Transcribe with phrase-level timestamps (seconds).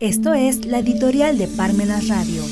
[0.00, 2.44] Esto es la editorial de Parmenas Radio.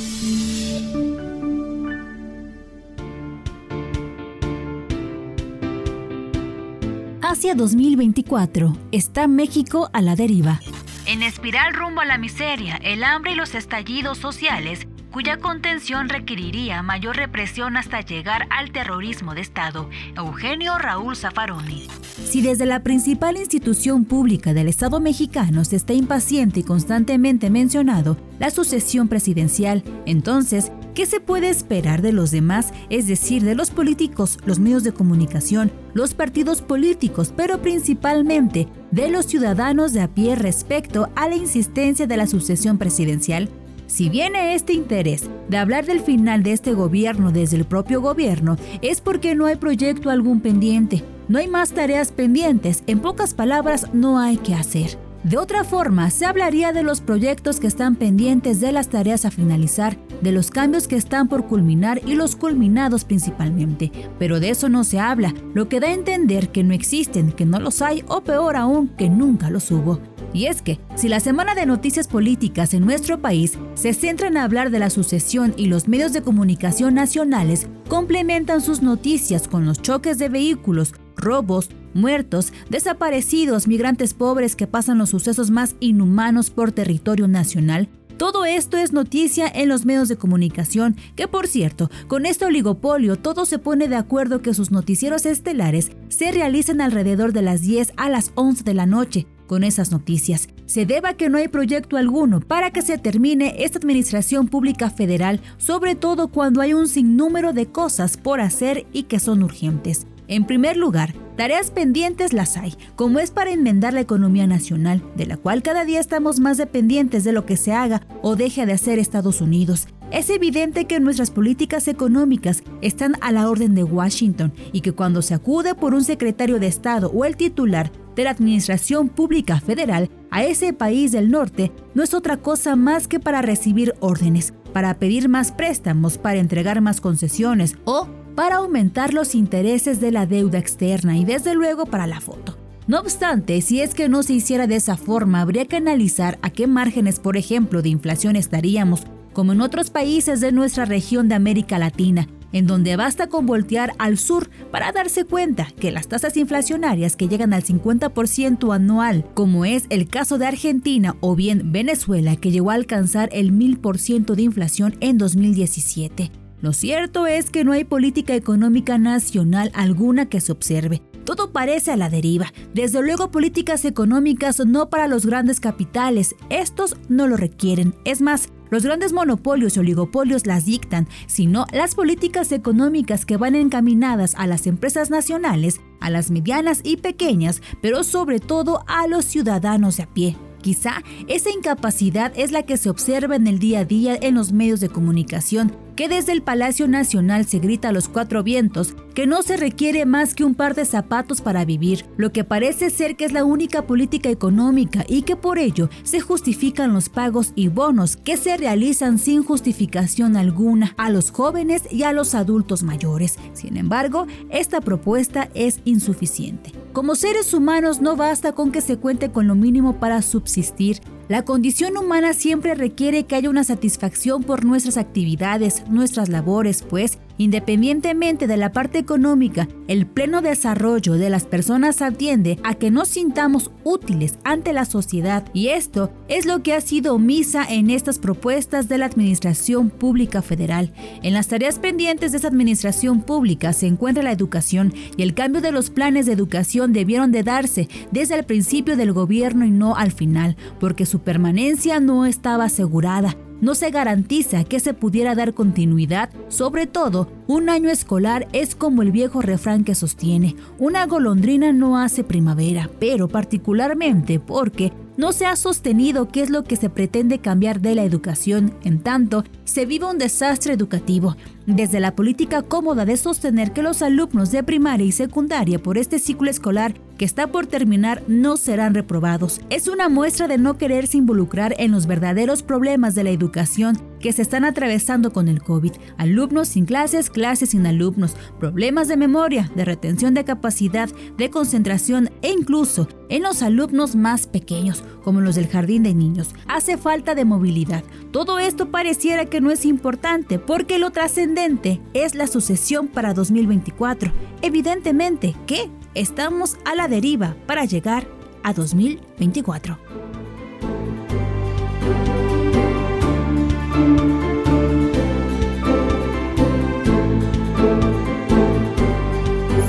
[7.23, 10.61] Hacia 2024 está México a la deriva.
[11.07, 16.83] En espiral rumbo a la miseria, el hambre y los estallidos sociales cuya contención requeriría
[16.83, 21.89] mayor represión hasta llegar al terrorismo de Estado, Eugenio Raúl Zaffaroni.
[22.23, 28.19] Si desde la principal institución pública del Estado mexicano se está impaciente y constantemente mencionado
[28.39, 33.71] la sucesión presidencial, entonces, ¿qué se puede esperar de los demás, es decir, de los
[33.71, 40.09] políticos, los medios de comunicación, los partidos políticos, pero principalmente de los ciudadanos de a
[40.09, 43.49] pie respecto a la insistencia de la sucesión presidencial?
[43.87, 48.57] Si viene este interés de hablar del final de este gobierno desde el propio gobierno,
[48.83, 53.87] es porque no hay proyecto algún pendiente, no hay más tareas pendientes, en pocas palabras
[53.93, 54.99] no hay que hacer.
[55.23, 59.31] De otra forma, se hablaría de los proyectos que están pendientes, de las tareas a
[59.31, 63.91] finalizar, de los cambios que están por culminar y los culminados principalmente.
[64.19, 67.45] Pero de eso no se habla, lo que da a entender que no existen, que
[67.45, 70.01] no los hay o peor aún, que nunca los hubo.
[70.33, 74.37] Y es que, si la semana de noticias políticas en nuestro país se centra en
[74.37, 79.81] hablar de la sucesión y los medios de comunicación nacionales complementan sus noticias con los
[79.81, 86.73] choques de vehículos, robos, muertos, desaparecidos, migrantes pobres que pasan los sucesos más inhumanos por
[86.73, 92.25] territorio nacional, todo esto es noticia en los medios de comunicación, que por cierto, con
[92.25, 97.43] este oligopolio todo se pone de acuerdo que sus noticieros estelares se realicen alrededor de
[97.43, 100.49] las 10 a las 11 de la noche, con esas noticias.
[100.67, 105.41] Se deba que no hay proyecto alguno para que se termine esta administración pública federal,
[105.59, 110.07] sobre todo cuando hay un sinnúmero de cosas por hacer y que son urgentes.
[110.29, 115.27] En primer lugar, tareas pendientes las hay, como es para enmendar la economía nacional, de
[115.27, 118.73] la cual cada día estamos más dependientes de lo que se haga o deje de
[118.73, 119.87] hacer Estados Unidos.
[120.11, 125.23] Es evidente que nuestras políticas económicas están a la orden de Washington y que cuando
[125.23, 130.11] se acude por un secretario de Estado o el titular de la Administración Pública Federal
[130.31, 134.99] a ese país del norte no es otra cosa más que para recibir órdenes, para
[134.99, 140.59] pedir más préstamos, para entregar más concesiones o para aumentar los intereses de la deuda
[140.59, 142.59] externa y desde luego para la foto.
[142.87, 146.51] No obstante, si es que no se hiciera de esa forma, habría que analizar a
[146.51, 149.03] qué márgenes, por ejemplo, de inflación estaríamos,
[149.33, 153.93] como en otros países de nuestra región de América Latina, en donde basta con voltear
[153.99, 159.65] al sur para darse cuenta que las tasas inflacionarias que llegan al 50% anual, como
[159.65, 164.43] es el caso de Argentina o bien Venezuela, que llegó a alcanzar el 1000% de
[164.43, 166.31] inflación en 2017.
[166.63, 171.03] Lo cierto es que no hay política económica nacional alguna que se observe.
[171.27, 172.53] Todo parece a la deriva.
[172.73, 176.35] Desde luego políticas económicas no para los grandes capitales.
[176.49, 177.95] Estos no lo requieren.
[178.05, 183.55] Es más, los grandes monopolios y oligopolios las dictan, sino las políticas económicas que van
[183.55, 189.25] encaminadas a las empresas nacionales, a las medianas y pequeñas, pero sobre todo a los
[189.25, 190.37] ciudadanos de a pie.
[190.63, 194.53] Quizá esa incapacidad es la que se observa en el día a día en los
[194.53, 199.27] medios de comunicación, que desde el Palacio Nacional se grita a los cuatro vientos que
[199.27, 203.17] no se requiere más que un par de zapatos para vivir, lo que parece ser
[203.17, 207.69] que es la única política económica y que por ello se justifican los pagos y
[207.69, 213.39] bonos que se realizan sin justificación alguna a los jóvenes y a los adultos mayores.
[213.55, 216.73] Sin embargo, esta propuesta es insuficiente.
[216.93, 221.43] Como seres humanos no basta con que se cuente con lo mínimo para subsistir, la
[221.43, 228.47] condición humana siempre requiere que haya una satisfacción por nuestras actividades, nuestras labores, pues Independientemente
[228.47, 233.71] de la parte económica, el pleno desarrollo de las personas atiende a que nos sintamos
[233.85, 238.89] útiles ante la sociedad y esto es lo que ha sido omisa en estas propuestas
[238.89, 240.93] de la Administración Pública Federal.
[241.23, 245.61] En las tareas pendientes de esa Administración Pública se encuentra la educación y el cambio
[245.61, 249.95] de los planes de educación debieron de darse desde el principio del gobierno y no
[249.97, 255.55] al final, porque su permanencia no estaba asegurada no se garantiza que se pudiera dar
[255.55, 261.73] continuidad, sobre todo un año escolar es como el viejo refrán que sostiene, una golondrina
[261.73, 266.91] no hace primavera, pero particularmente porque no se ha sostenido qué es lo que se
[266.91, 271.37] pretende cambiar de la educación, en tanto se vive un desastre educativo,
[271.67, 276.19] desde la política cómoda de sostener que los alumnos de primaria y secundaria por este
[276.19, 279.61] ciclo escolar que está por terminar no serán reprobados.
[279.71, 284.33] Es una muestra de no quererse involucrar en los verdaderos problemas de la educación que
[284.33, 285.93] se están atravesando con el COVID.
[286.17, 292.31] Alumnos sin clases, clases sin alumnos, problemas de memoria, de retención de capacidad, de concentración
[292.43, 296.55] e incluso en los alumnos más pequeños, como los del jardín de niños.
[296.67, 298.05] Hace falta de movilidad.
[298.31, 304.33] Todo esto pareciera que no es importante porque lo trascendente es la sucesión para 2024.
[304.63, 308.27] Evidentemente que estamos a la deriva para llegar
[308.63, 309.99] a 2024.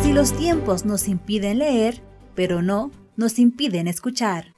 [0.03, 2.03] Si los tiempos nos impiden leer,
[2.35, 4.56] pero no nos impiden escuchar.